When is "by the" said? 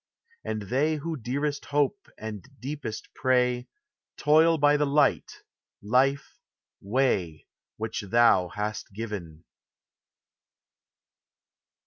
4.57-4.87